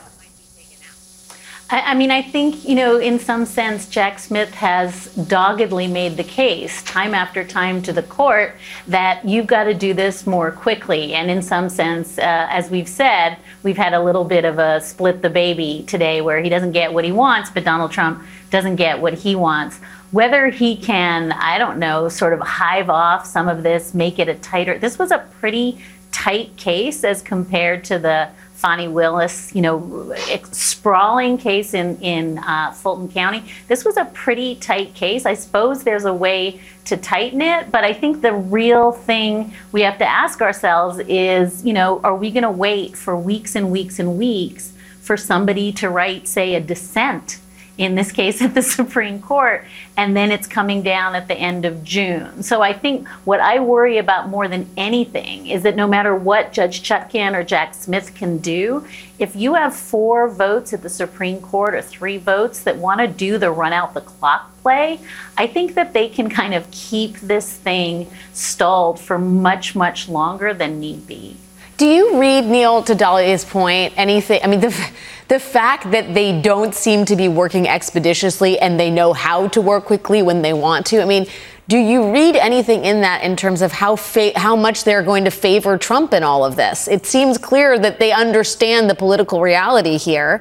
I, 1.72 1.92
I 1.92 1.94
mean, 1.96 2.12
I 2.12 2.22
think, 2.22 2.68
you 2.68 2.76
know, 2.76 2.98
in 2.98 3.18
some 3.18 3.46
sense, 3.46 3.88
Jack 3.88 4.20
Smith 4.20 4.54
has 4.56 5.06
doggedly 5.16 5.88
made 5.88 6.18
the 6.18 6.24
case 6.24 6.84
time 6.84 7.16
after 7.16 7.46
time 7.46 7.82
to 7.84 7.94
the 7.94 8.04
court 8.04 8.56
that 8.88 9.24
you've 9.24 9.48
got 9.48 9.64
to 9.64 9.74
do 9.74 9.94
this 9.94 10.28
more 10.28 10.52
quickly. 10.52 11.14
And 11.14 11.32
in 11.32 11.42
some 11.42 11.70
sense, 11.70 12.18
uh, 12.18 12.48
as 12.50 12.70
we've 12.70 12.90
said, 12.90 13.38
we've 13.64 13.78
had 13.78 13.94
a 13.94 14.04
little 14.04 14.26
bit 14.26 14.44
of 14.44 14.60
a 14.60 14.82
split 14.82 15.22
the 15.22 15.30
baby 15.30 15.86
today 15.88 16.22
where 16.22 16.42
he 16.42 16.50
doesn't 16.50 16.74
get 16.74 16.94
what 16.94 17.06
he 17.06 17.12
wants, 17.12 17.50
but 17.50 17.64
Donald 17.64 17.92
Trump 17.92 18.24
doesn't 18.50 18.76
get 18.76 19.00
what 19.00 19.14
he 19.14 19.36
wants. 19.36 19.80
Whether 20.12 20.50
he 20.50 20.76
can, 20.76 21.32
I 21.32 21.58
don't 21.58 21.80
know, 21.80 22.10
sort 22.10 22.34
of 22.34 22.42
hive 22.42 22.90
off 22.90 23.26
some 23.26 23.48
of 23.48 23.64
this, 23.64 23.94
make 23.94 24.20
it 24.20 24.28
a 24.28 24.36
tighter, 24.36 24.78
this 24.78 25.00
was 25.00 25.12
a 25.12 25.20
pretty 25.40 25.82
tight 26.12 26.58
case 26.58 27.06
as 27.06 27.22
compared 27.22 27.86
to 27.86 27.98
the 27.98 28.28
Fani 28.62 28.88
Willis, 28.88 29.54
you 29.56 29.62
know, 29.64 30.16
sprawling 30.52 31.40
case 31.40 31.74
in 31.74 32.00
in 32.00 32.38
uh, 32.38 32.72
Fulton 32.72 33.10
County. 33.10 33.44
This 33.68 33.84
was 33.84 33.98
a 33.98 34.06
pretty 34.06 34.54
tight 34.56 34.94
case. 34.94 35.26
I 35.26 35.34
suppose 35.34 35.84
there's 35.84 36.06
a 36.06 36.14
way 36.14 36.62
to 36.86 36.96
tighten 36.96 37.42
it, 37.42 37.72
but 37.72 37.84
I 37.84 37.92
think 37.92 38.22
the 38.22 38.34
real 38.34 38.92
thing 38.92 39.52
we 39.72 39.82
have 39.82 39.98
to 39.98 40.06
ask 40.06 40.44
ourselves 40.44 41.00
is, 41.08 41.66
you 41.66 41.74
know, 41.74 42.02
are 42.04 42.16
we 42.16 42.30
going 42.30 42.44
to 42.44 42.52
wait 42.52 42.96
for 42.96 43.18
weeks 43.18 43.56
and 43.56 43.72
weeks 43.72 43.98
and 43.98 44.16
weeks 44.16 44.74
for 45.00 45.18
somebody 45.18 45.72
to 45.74 45.90
write, 45.90 46.28
say, 46.28 46.54
a 46.54 46.60
dissent? 46.60 47.40
In 47.78 47.96
this 47.96 48.12
case 48.12 48.42
at 48.42 48.54
the 48.54 48.62
Supreme 48.62 49.22
Court, 49.22 49.66
and 49.98 50.16
then 50.16 50.32
it's 50.32 50.48
coming 50.48 50.82
down 50.82 51.16
at 51.16 51.28
the 51.28 51.36
end 51.36 51.66
of 51.66 51.84
June. 51.84 52.44
So 52.44 52.62
I 52.62 52.74
think 52.74 53.08
what 53.26 53.40
I 53.40 53.60
worry 53.60 53.98
about 53.98 54.30
more 54.30 54.48
than 54.48 54.70
anything 54.78 55.48
is 55.48 55.64
that 55.64 55.76
no 55.76 55.88
matter 55.88 56.16
what 56.16 56.54
Judge 56.54 56.82
Chutkan 56.82 57.36
or 57.36 57.44
Jack 57.44 57.74
Smith 57.74 58.14
can 58.16 58.38
do, 58.38 58.86
if 59.20 59.36
you 59.36 59.54
have 59.54 59.76
four 59.76 60.28
votes 60.28 60.74
at 60.74 60.82
the 60.82 60.90
Supreme 60.90 61.42
Court 61.42 61.76
or 61.76 61.82
three 61.82 62.18
votes 62.18 62.64
that 62.64 62.78
want 62.78 63.00
to 63.02 63.08
do 63.08 63.38
the 63.38 63.52
run 63.52 63.74
out 63.74 63.94
the 63.94 64.02
clock 64.02 64.56
play, 64.62 65.00
I 65.38 65.48
think 65.48 65.76
that 65.76 65.94
they 65.94 66.08
can 66.08 66.30
kind 66.30 66.54
of 66.54 66.70
keep 66.72 67.20
this 67.20 67.56
thing 67.56 68.10
stalled 68.34 69.00
for 69.00 69.18
much, 69.18 69.76
much 69.76 70.08
longer 70.08 70.54
than 70.54 70.80
need 70.80 71.08
be. 71.08 71.38
Do 71.82 71.88
you 71.88 72.20
read, 72.20 72.46
Neal, 72.46 72.84
to 72.84 72.94
Dahlia's 72.94 73.44
point, 73.44 73.96
anything? 73.98 74.40
I 74.44 74.46
mean, 74.46 74.60
the, 74.60 74.92
the 75.30 75.40
fact 75.40 75.90
that 75.90 76.14
they 76.14 76.40
don't 76.40 76.76
seem 76.76 77.06
to 77.06 77.16
be 77.16 77.28
working 77.28 77.68
expeditiously 77.68 78.60
and 78.60 78.80
they 78.80 78.92
know 78.92 79.14
how 79.14 79.48
to 79.48 79.62
work 79.62 79.86
quickly 79.86 80.22
when 80.22 80.44
they 80.44 80.54
want 80.54 80.86
to. 80.86 81.02
I 81.02 81.06
mean, 81.06 81.26
do 81.68 81.80
you 81.80 82.14
read 82.14 82.36
anything 82.36 82.86
in 82.86 83.02
that 83.02 83.24
in 83.24 83.36
terms 83.36 83.64
of 83.64 83.72
how 83.72 83.96
fa- 83.96 84.38
how 84.38 84.56
much 84.56 84.84
they're 84.84 85.02
going 85.02 85.26
to 85.26 85.32
favor 85.32 85.76
Trump 85.76 86.14
in 86.14 86.22
all 86.22 86.46
of 86.46 86.56
this? 86.56 86.88
It 86.88 87.08
seems 87.08 87.40
clear 87.40 87.80
that 87.80 88.00
they 88.00 88.12
understand 88.12 88.88
the 88.88 88.94
political 88.94 89.42
reality 89.42 89.98
here. 89.98 90.40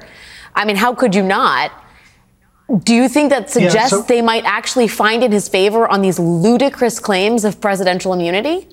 I 0.53 0.63
mean, 0.65 0.75
how 0.75 0.93
could 0.93 1.15
you 1.15 1.23
not? 1.23 1.71
Do 2.83 2.93
you 2.93 3.09
think 3.09 3.31
that 3.31 3.49
suggests 3.49 3.75
yeah, 3.75 3.87
so- 3.87 4.03
they 4.03 4.21
might 4.21 4.45
actually 4.45 4.87
find 4.87 5.23
in 5.23 5.31
his 5.31 5.49
favor 5.49 5.87
on 5.87 6.03
these 6.03 6.19
ludicrous 6.19 6.99
claims 6.99 7.45
of 7.45 7.59
presidential 7.59 8.13
immunity? 8.13 8.67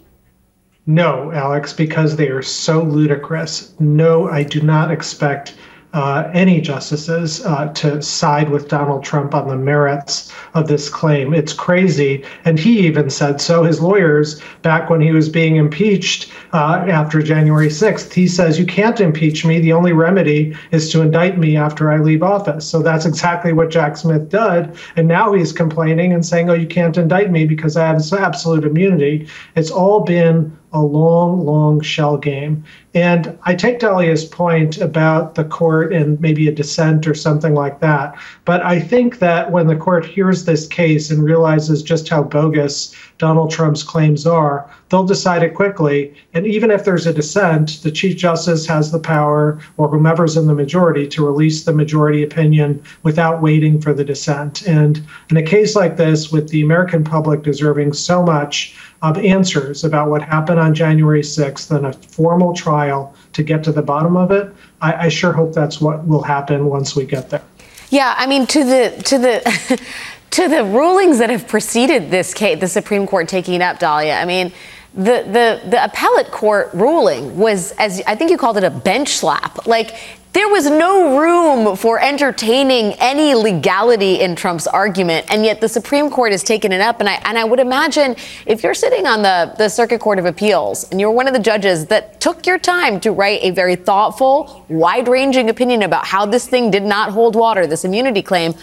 No, 0.91 1.31
Alex, 1.33 1.75
because 1.75 2.17
they 2.17 2.29
are 2.29 2.41
so 2.41 2.83
ludicrous. 2.83 3.75
No, 3.79 4.27
I 4.27 4.43
do 4.43 4.63
not 4.63 4.91
expect 4.91 5.55
uh, 5.93 6.31
any 6.33 6.61
justices 6.63 7.45
uh, 7.45 7.67
to 7.75 8.01
side 8.01 8.49
with 8.49 8.69
Donald 8.69 9.03
Trump 9.05 9.35
on 9.35 9.49
the 9.49 9.57
merits 9.57 10.33
of 10.55 10.67
this 10.67 10.89
claim. 10.89 11.35
It's 11.35 11.53
crazy. 11.53 12.25
And 12.47 12.59
he 12.59 12.87
even 12.87 13.11
said 13.11 13.41
so. 13.41 13.65
His 13.65 13.81
lawyers, 13.81 14.41
back 14.63 14.89
when 14.89 15.03
he 15.03 15.13
was 15.13 15.29
being 15.29 15.57
impeached 15.57 16.31
uh, 16.53 16.85
after 16.89 17.23
January 17.23 17.69
6th, 17.69 18.13
he 18.13 18.27
says, 18.27 18.59
You 18.59 18.67
can't 18.67 19.01
impeach 19.01 19.45
me. 19.45 19.61
The 19.61 19.75
only 19.75 19.93
remedy 19.93 20.57
is 20.71 20.91
to 20.93 21.03
indict 21.03 21.39
me 21.39 21.57
after 21.57 21.91
I 21.91 21.99
leave 21.99 22.23
office. 22.23 22.67
So 22.67 22.81
that's 22.81 23.05
exactly 23.05 23.53
what 23.53 23.71
Jack 23.71 23.99
Smith 23.99 24.31
did. 24.31 24.75
And 24.97 25.07
now 25.07 25.35
he's 25.35 25.53
complaining 25.53 26.15
and 26.15 26.25
saying, 26.25 26.49
Oh, 26.49 26.55
you 26.55 26.67
can't 26.67 26.97
indict 26.97 27.31
me 27.31 27.47
because 27.47 27.77
I 27.77 27.87
have 27.87 28.13
absolute 28.13 28.65
immunity. 28.65 29.29
It's 29.55 29.71
all 29.71 30.01
been 30.01 30.57
a 30.73 30.81
long, 30.81 31.45
long 31.45 31.81
shell 31.81 32.17
game. 32.17 32.65
And 32.95 33.39
I 33.45 33.55
take 33.55 33.79
Dahlia's 33.79 34.25
point 34.25 34.79
about 34.79 35.35
the 35.35 35.45
court 35.45 35.93
and 35.93 36.21
maybe 36.21 36.49
a 36.49 36.53
dissent 36.53 37.07
or 37.07 37.15
something 37.15 37.55
like 37.55 37.81
that. 37.81 38.17
But 38.45 38.63
I 38.63 38.81
think 38.81 39.19
that 39.21 39.51
when 39.51 39.67
the 39.67 39.77
court 39.77 40.05
hears 40.05 40.45
this 40.45 40.67
case 40.67 41.11
and 41.11 41.23
realizes 41.23 41.83
just 41.83 42.09
how 42.09 42.23
bogus 42.23 42.95
Donald 43.19 43.51
Trump's 43.51 43.83
claims 43.83 44.27
are, 44.27 44.71
they'll 44.89 45.05
decide 45.05 45.43
it 45.43 45.55
quickly. 45.55 46.15
And 46.35 46.47
even 46.47 46.71
if 46.71 46.85
there's 46.85 47.07
a 47.07 47.13
dissent, 47.13 47.83
the 47.83 47.91
Chief 47.91 48.17
Justice 48.17 48.67
has 48.67 48.91
the 48.91 48.99
power, 48.99 49.59
or 49.77 49.89
whomever's 49.89 50.37
in 50.37 50.47
the 50.47 50.55
majority, 50.55 51.07
to 51.09 51.27
release 51.27 51.65
the 51.65 51.73
majority 51.73 52.23
opinion 52.23 52.83
without 53.03 53.43
waiting 53.43 53.81
for 53.81 53.93
the 53.93 54.05
dissent. 54.05 54.67
And 54.67 55.05
in 55.31 55.37
a 55.37 55.43
case 55.43 55.75
like 55.75 55.97
this, 55.97 56.31
with 56.31 56.49
the 56.49 56.63
American 56.63 57.05
public 57.05 57.43
deserving 57.43 57.93
so 57.93 58.23
much, 58.23 58.77
of 59.03 59.17
answers 59.19 59.85
about 59.85 60.11
what 60.11 60.23
happened 60.23 60.59
on 60.59 60.75
January 60.75 61.23
6th 61.23 61.71
and 61.75 61.87
a 61.87 61.93
formal 61.93 62.53
trial 62.53 63.15
to 63.33 63.43
get 63.43 63.63
to 63.65 63.73
the 63.73 63.83
bottom 63.83 64.17
of 64.17 64.31
it. 64.33 64.53
I, 64.81 65.07
I 65.07 65.09
sure 65.09 65.33
hope 65.33 65.53
that's 65.53 65.81
what 65.81 66.07
will 66.07 66.23
happen 66.23 66.67
once 66.67 66.97
we 66.97 67.05
get 67.05 67.31
there. 67.31 67.43
Yeah, 67.91 68.15
I 68.19 68.27
mean, 68.27 68.47
to 68.49 68.65
the 68.65 69.03
to 69.05 69.19
the 69.19 69.81
to 70.31 70.49
the 70.49 70.65
rulings 70.65 71.19
that 71.19 71.31
have 71.31 71.47
preceded 71.49 72.11
this 72.11 72.35
case, 72.35 72.61
the 72.61 72.69
Supreme 72.69 73.07
Court 73.07 73.29
taking 73.29 73.55
it 73.55 73.63
up, 73.63 73.79
Dahlia. 73.79 74.15
I 74.15 74.25
mean. 74.25 74.53
The, 74.95 75.23
the, 75.23 75.69
the 75.69 75.85
appellate 75.85 76.33
court 76.33 76.71
ruling 76.73 77.39
was, 77.39 77.73
as 77.73 78.03
I 78.07 78.17
think 78.17 78.33
you 78.33 78.39
called 78.39 78.57
it, 78.57 78.65
a 78.65 78.71
bench 78.71 79.11
slap. 79.11 79.67
Like, 79.67 79.95
there 80.33 80.49
was 80.49 80.69
no 80.69 81.21
room 81.21 81.77
for 81.77 82.01
entertaining 82.01 82.95
any 82.99 83.35
legality 83.35 84.21
in 84.21 84.35
Trump's 84.35 84.67
argument, 84.67 85.27
and 85.31 85.45
yet 85.45 85.61
the 85.61 85.69
Supreme 85.69 86.11
Court 86.11 86.33
has 86.33 86.43
taken 86.43 86.73
it 86.73 86.81
up. 86.81 87.01
And 87.01 87.09
I 87.09 87.21
and 87.25 87.39
I 87.39 87.45
would 87.45 87.61
imagine 87.61 88.17
if 88.47 88.65
you're 88.65 88.75
sitting 88.75 89.07
on 89.07 89.23
the, 89.23 89.55
the 89.57 89.69
Circuit 89.69 90.01
Court 90.01 90.19
of 90.19 90.25
Appeals 90.25 90.91
and 90.91 90.99
you're 90.99 91.13
one 91.13 91.29
of 91.29 91.35
the 91.35 91.41
judges 91.41 91.87
that 91.87 92.21
took 92.21 92.47
your 92.47 92.59
time 92.59 92.99
to 93.01 93.13
write 93.13 93.41
a 93.43 93.51
very 93.51 93.77
thoughtful, 93.77 94.65
wide-ranging 94.69 95.49
opinion 95.49 95.83
about 95.83 96.07
how 96.07 96.27
this 96.27 96.49
thing 96.49 96.71
did 96.71 96.83
not 96.83 97.13
hold 97.13 97.37
water, 97.37 97.67
this 97.67 97.85
immunity 97.85 98.23
claim, 98.23 98.55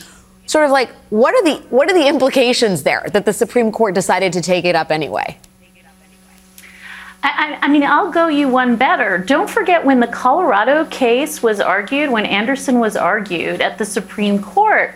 sort 0.46 0.66
of 0.66 0.72
like 0.72 0.90
what 1.10 1.34
are 1.34 1.44
the 1.44 1.62
what 1.70 1.90
are 1.90 1.94
the 1.94 2.08
implications 2.08 2.84
there 2.84 3.06
that 3.14 3.26
the 3.26 3.34
Supreme 3.34 3.72
Court 3.72 3.96
decided 3.96 4.34
to 4.34 4.42
take 4.42 4.66
it 4.66 4.76
up 4.76 4.92
anyway? 4.92 5.38
I, 7.28 7.58
I, 7.64 7.68
mean, 7.70 7.82
I'll 7.82 8.12
go 8.12 8.28
you 8.28 8.48
one 8.48 8.76
better. 8.76 9.18
Don't 9.18 9.50
forget 9.50 9.84
when 9.84 10.00
the 10.00 10.08
Colorado 10.08 10.86
case 10.86 11.42
was 11.42 11.60
argued, 11.60 12.12
when 12.12 12.24
Anderson 12.24 12.80
was 12.80 12.96
argued 12.96 13.62
at 13.62 13.80
the 13.80 13.86
Supreme 13.86 14.40
Court, 14.40 14.94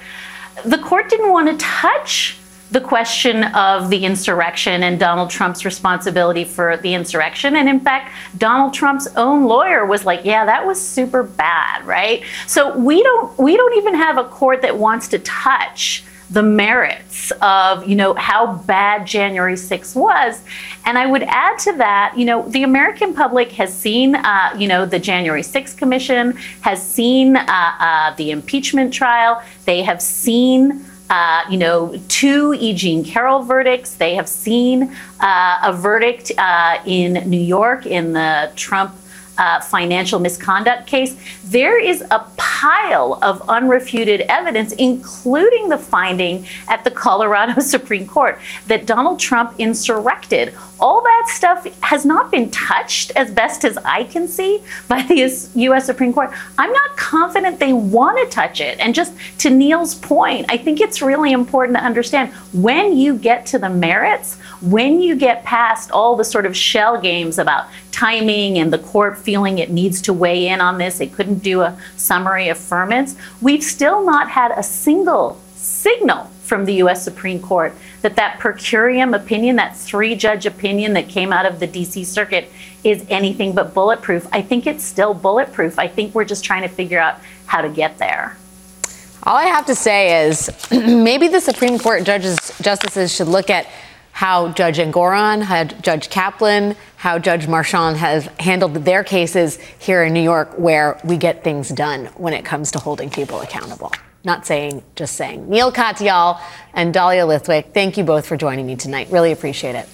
the 0.63 0.77
court 0.77 1.09
didn't 1.09 1.31
want 1.31 1.49
to 1.49 1.57
touch 1.57 2.37
the 2.71 2.81
question 2.81 3.43
of 3.45 3.89
the 3.89 4.05
insurrection 4.05 4.83
and 4.83 4.99
Donald 4.99 5.29
Trump's 5.29 5.65
responsibility 5.65 6.43
for 6.43 6.77
the 6.77 6.93
insurrection. 6.93 7.55
And 7.55 7.67
in 7.67 7.79
fact, 7.79 8.13
Donald 8.37 8.73
Trump's 8.73 9.07
own 9.15 9.45
lawyer 9.45 9.85
was 9.85 10.05
like, 10.05 10.21
yeah, 10.23 10.45
that 10.45 10.65
was 10.65 10.79
super 10.79 11.23
bad, 11.23 11.85
right? 11.85 12.23
So 12.45 12.77
we 12.77 13.01
don't 13.01 13.37
we 13.39 13.57
don't 13.57 13.77
even 13.77 13.95
have 13.95 14.17
a 14.17 14.23
court 14.23 14.61
that 14.61 14.77
wants 14.77 15.07
to 15.09 15.19
touch 15.19 16.03
the 16.31 16.43
merits 16.43 17.31
of 17.41 17.87
you 17.87 17.95
know 17.95 18.13
how 18.13 18.53
bad 18.53 19.07
January 19.07 19.55
6th 19.55 19.95
was. 19.95 20.41
And 20.85 20.97
I 20.97 21.07
would 21.07 21.23
add 21.23 21.57
to 21.59 21.73
that, 21.77 22.13
you 22.15 22.25
know, 22.25 22.47
the 22.49 22.63
American 22.63 23.15
public 23.15 23.51
has 23.53 23.75
seen, 23.75 24.15
uh, 24.15 24.55
you 24.57 24.67
know, 24.67 24.85
the 24.85 24.99
January 24.99 25.41
6th 25.41 25.75
Commission 25.75 26.33
has 26.61 26.87
seen 26.87 27.35
uh, 27.35 27.45
uh, 27.79 28.15
the 28.15 28.29
impeachment 28.31 28.93
trial. 28.93 29.41
They 29.65 29.81
have 29.81 30.01
seen. 30.01 30.85
Uh, 31.09 31.43
you 31.49 31.57
know, 31.57 31.99
two 32.07 32.53
E. 32.59 32.73
Jean 32.73 33.03
Carroll 33.03 33.41
verdicts. 33.41 33.95
They 33.95 34.13
have 34.15 34.27
seen 34.27 34.95
uh, 35.19 35.59
a 35.63 35.73
verdict 35.73 36.31
uh, 36.37 36.79
in 36.85 37.13
New 37.29 37.41
York 37.41 37.87
in 37.87 38.13
the 38.13 38.51
Trump 38.55 38.95
uh, 39.39 39.61
financial 39.61 40.19
misconduct 40.19 40.85
case, 40.85 41.15
there 41.45 41.81
is 41.81 42.01
a 42.11 42.19
pile 42.37 43.17
of 43.21 43.41
unrefuted 43.47 44.25
evidence, 44.27 44.73
including 44.73 45.69
the 45.69 45.77
finding 45.77 46.45
at 46.67 46.83
the 46.83 46.91
Colorado 46.91 47.59
Supreme 47.61 48.05
Court 48.05 48.37
that 48.67 48.85
Donald 48.85 49.19
Trump 49.19 49.55
insurrected. 49.57 50.53
All 50.79 51.01
that 51.01 51.25
stuff 51.29 51.65
has 51.81 52.05
not 52.05 52.31
been 52.31 52.51
touched, 52.51 53.11
as 53.11 53.31
best 53.31 53.63
as 53.63 53.77
I 53.77 54.03
can 54.03 54.27
see, 54.27 54.61
by 54.87 55.01
the 55.03 55.49
U.S. 55.55 55.85
Supreme 55.85 56.13
Court. 56.13 56.31
I'm 56.57 56.71
not 56.71 56.97
confident 56.97 57.59
they 57.59 57.73
want 57.73 58.17
to 58.19 58.33
touch 58.33 58.59
it. 58.61 58.77
And 58.79 58.93
just 58.93 59.13
to 59.39 59.49
Neal's 59.49 59.95
point, 59.95 60.45
I 60.49 60.57
think 60.57 60.81
it's 60.81 61.01
really 61.01 61.31
important 61.31 61.77
to 61.77 61.83
understand 61.83 62.31
when 62.53 62.97
you 62.97 63.15
get 63.15 63.45
to 63.47 63.59
the 63.59 63.69
merits, 63.69 64.37
when 64.61 65.01
you 65.01 65.15
get 65.15 65.43
past 65.43 65.91
all 65.91 66.15
the 66.15 66.23
sort 66.23 66.45
of 66.45 66.55
shell 66.55 66.99
games 66.99 67.39
about 67.39 67.67
timing 67.91 68.57
and 68.57 68.73
the 68.73 68.79
court 68.79 69.17
feeling 69.17 69.57
it 69.57 69.69
needs 69.69 70.01
to 70.01 70.13
weigh 70.13 70.47
in 70.47 70.61
on 70.61 70.77
this, 70.77 70.99
it 70.99 71.13
couldn't 71.13 71.39
do 71.39 71.61
a 71.61 71.77
summary 71.95 72.45
affirmance, 72.45 73.15
we've 73.41 73.63
still 73.63 74.05
not 74.05 74.29
had 74.29 74.51
a 74.51 74.63
single 74.63 75.39
signal 75.55 76.29
from 76.43 76.65
the 76.65 76.75
US 76.75 77.03
Supreme 77.03 77.39
Court 77.39 77.73
that 78.01 78.15
that 78.15 78.39
per 78.39 78.53
curiam 78.53 79.15
opinion, 79.15 79.55
that 79.57 79.77
three 79.77 80.15
judge 80.15 80.45
opinion 80.45 80.93
that 80.93 81.07
came 81.07 81.31
out 81.31 81.45
of 81.45 81.59
the 81.59 81.67
DC 81.67 82.05
Circuit, 82.05 82.51
is 82.83 83.05
anything 83.09 83.53
but 83.53 83.73
bulletproof. 83.73 84.27
I 84.31 84.41
think 84.41 84.65
it's 84.65 84.83
still 84.83 85.13
bulletproof. 85.13 85.77
I 85.77 85.87
think 85.87 86.15
we're 86.15 86.25
just 86.25 86.43
trying 86.43 86.63
to 86.63 86.67
figure 86.67 86.99
out 86.99 87.19
how 87.45 87.61
to 87.61 87.69
get 87.69 87.97
there. 87.97 88.35
All 89.23 89.35
I 89.35 89.45
have 89.45 89.65
to 89.67 89.75
say 89.75 90.27
is 90.27 90.49
maybe 90.71 91.27
the 91.27 91.41
Supreme 91.41 91.77
Court 91.77 92.03
judges, 92.03 92.37
justices 92.61 93.13
should 93.13 93.27
look 93.27 93.49
at 93.49 93.67
how 94.19 94.49
Judge 94.49 94.79
Engoron, 94.79 95.41
how 95.41 95.63
Judge 95.63 96.09
Kaplan, 96.09 96.75
how 96.97 97.17
Judge 97.17 97.47
Merchan 97.47 97.95
have 97.95 98.25
handled 98.37 98.73
their 98.73 99.01
cases 99.01 99.57
here 99.79 100.03
in 100.03 100.13
New 100.13 100.21
York, 100.21 100.59
where 100.59 100.99
we 101.05 101.15
get 101.15 101.41
things 101.41 101.69
done 101.69 102.07
when 102.17 102.33
it 102.33 102.43
comes 102.43 102.69
to 102.73 102.79
holding 102.79 103.09
people 103.09 103.39
accountable. 103.39 103.93
Not 104.25 104.45
saying, 104.45 104.83
just 104.97 105.15
saying. 105.15 105.49
Neal 105.49 105.71
Katyal 105.71 106.37
and 106.73 106.93
Dahlia 106.93 107.25
Lithwick, 107.25 107.73
thank 107.73 107.95
you 107.95 108.03
both 108.03 108.27
for 108.27 108.35
joining 108.35 108.67
me 108.67 108.75
tonight. 108.75 109.07
Really 109.09 109.31
appreciate 109.31 109.87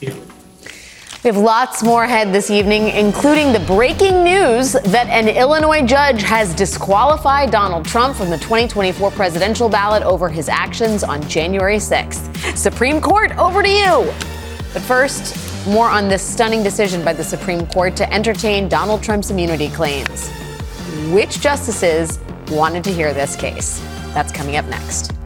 it. 0.00 0.28
We 1.24 1.28
have 1.28 1.36
lots 1.36 1.82
more 1.82 2.04
ahead 2.04 2.32
this 2.32 2.48
evening, 2.48 2.90
including 2.90 3.52
the 3.52 3.58
breaking 3.58 4.22
news 4.22 4.74
that 4.74 5.08
an 5.08 5.26
Illinois 5.26 5.82
judge 5.82 6.22
has 6.22 6.54
disqualified 6.54 7.50
Donald 7.50 7.84
Trump 7.86 8.16
from 8.16 8.30
the 8.30 8.38
2024 8.38 9.10
presidential 9.10 9.68
ballot 9.68 10.04
over 10.04 10.28
his 10.28 10.48
actions 10.48 11.02
on 11.02 11.20
January 11.28 11.78
6th. 11.78 12.56
Supreme 12.56 13.00
Court, 13.00 13.36
over 13.36 13.64
to 13.64 13.68
you. 13.68 14.04
But 14.72 14.82
first, 14.82 15.66
more 15.66 15.88
on 15.88 16.08
this 16.08 16.22
stunning 16.22 16.62
decision 16.62 17.04
by 17.04 17.14
the 17.14 17.24
Supreme 17.24 17.66
Court 17.66 17.96
to 17.96 18.12
entertain 18.14 18.68
Donald 18.68 19.02
Trump's 19.02 19.32
immunity 19.32 19.70
claims. 19.70 20.28
Which 21.10 21.40
justices 21.40 22.20
wanted 22.52 22.84
to 22.84 22.92
hear 22.92 23.12
this 23.12 23.34
case? 23.34 23.80
That's 24.14 24.30
coming 24.30 24.54
up 24.54 24.66
next. 24.66 25.17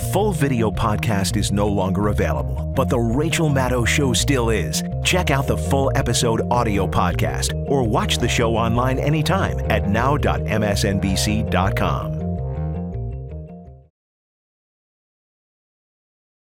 Full 0.00 0.32
video 0.32 0.70
podcast 0.70 1.36
is 1.36 1.52
no 1.52 1.68
longer 1.68 2.08
available, 2.08 2.64
but 2.74 2.88
The 2.88 2.98
Rachel 2.98 3.48
Maddow 3.48 3.86
Show 3.86 4.12
still 4.12 4.50
is. 4.50 4.82
Check 5.04 5.30
out 5.30 5.46
the 5.46 5.56
full 5.56 5.92
episode 5.94 6.42
audio 6.50 6.86
podcast 6.86 7.54
or 7.68 7.82
watch 7.82 8.18
the 8.18 8.28
show 8.28 8.56
online 8.56 8.98
anytime 8.98 9.60
at 9.70 9.88
now.msnbc.com. 9.88 10.20